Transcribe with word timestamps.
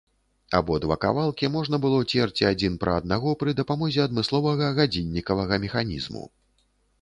Абодва 0.59 0.95
кавалкі 1.03 1.49
можна 1.55 1.79
было 1.83 1.99
церці 2.15 2.47
адзін 2.51 2.79
пра 2.85 2.95
аднаго 3.03 3.35
пры 3.43 3.53
дапамозе 3.61 4.01
адмысловага 4.07 4.71
гадзіннікавага 4.81 5.61
механізму. 5.69 6.25